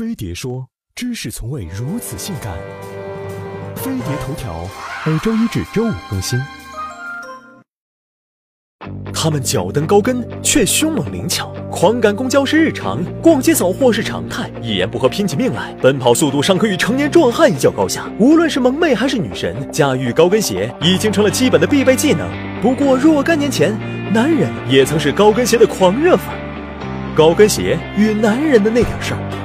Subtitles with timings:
[0.00, 0.66] 飞碟说
[0.96, 2.54] ：“知识从未如此性感。”
[3.76, 4.66] 飞碟头条
[5.04, 6.40] 每周一至周五更新。
[9.12, 18.10] 他们脚蹬高跟，却凶猛灵巧，狂赶公交是日常，逛街扫货是常态，一言不合拼起命来，奔跑速度尚可与成年壮汉一较高下。
[18.18, 22.26] 无论是萌妹还是女神，驾驭高跟鞋已经成了基本的必备技能。
[22.62, 23.78] 不过若干年前，
[24.14, 26.24] 男人也曾是高跟鞋的狂热粉。
[27.14, 29.39] 高跟鞋与男人的那点事儿。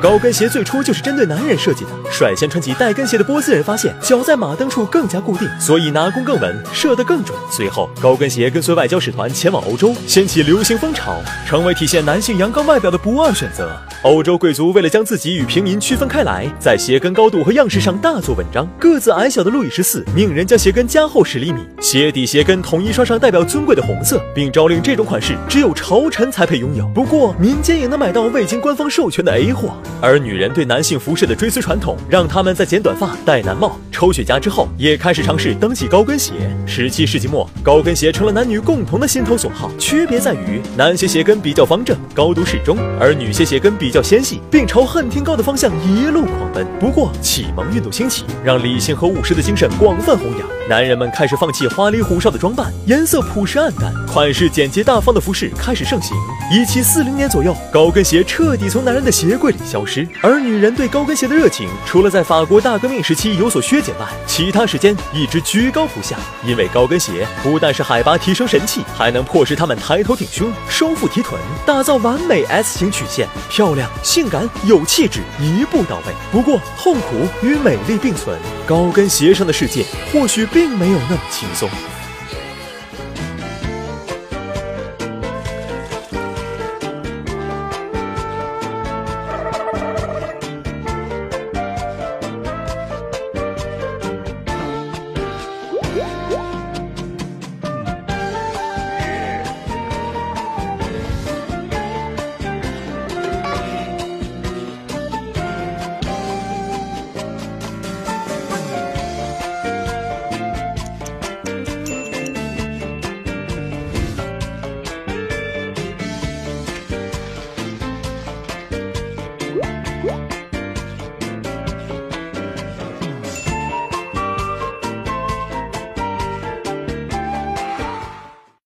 [0.00, 1.90] 高跟鞋最初就是针对男人设计的。
[2.10, 7.36] 率先穿起带跟鞋的波斯人发现脚在马蹬处更加固定，所以拿弓更稳，射得更准。
[7.50, 13.70] 随后，高跟鞋跟随外交使团前往欧洲，掀起流行风潮，成为体现男性阳刚外表的不二选择。
[14.02, 18.68] 欧洲贵族为了将自己与平民区分开来，在鞋跟高度和样式上大做文章。
[18.78, 26.86] 个子矮小的路易十四命人将鞋跟加厚十厘米，鞋底鞋跟统一刷上代表尊贵的红色，并诏令这种款式只有朝臣才配拥有。
[26.94, 29.74] 不过，民间也能买到未经官方授权的 A 货。
[30.00, 36.32] 而女人对男性服饰的追随传统，让他们在剪短发、戴男帽、抽雪茄之后，也开始尝试蹬起高跟鞋。
[36.66, 39.70] 十七世纪末，高跟鞋成了男女共同的心头所好。
[39.78, 46.66] 区别在于，男鞋鞋跟比较方正，高度适中，而女鞋鞋跟比较纤细，并朝恨天高的方向一路狂奔。
[46.78, 56.16] 不过，启蒙运动兴起，让理性和务实的精神广泛弘扬，男人们开始放弃花里胡哨的装扮，颜色朴实暗淡，款式简洁大方的服饰开始盛行。
[56.52, 66.16] 一七四零年左右，高跟鞋彻底从男人的鞋柜里消消失，而女人对高跟鞋的热情，除了在法国大革命时期有所削减外，其他时间一直居高不下。
[66.46, 76.14] 因为高跟鞋不但是海拔提升神器，还能迫使他们抬头挺胸、收腹提臀，打造完美 S 型曲线，漂亮、性感、有气质，一步到位。
[76.32, 78.34] 不过，痛苦与美丽并存，
[78.66, 81.68] 高跟鞋上的世界或许并没有那么轻松。